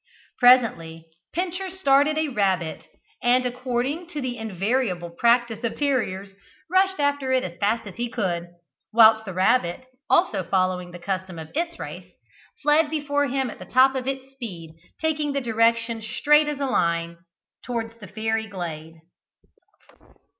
[0.39, 2.87] Presently Pincher started a rabbit,
[3.21, 6.33] and, according to the invariable practice of terriers,
[6.71, 8.47] rushed after it as fast as he could;
[8.91, 12.13] whilst the rabbit, also following the custom of its race,
[12.63, 16.65] fled before him at the top of its speed, taking the direction straight as a
[16.65, 17.17] line
[17.63, 19.01] towards the fairy glade.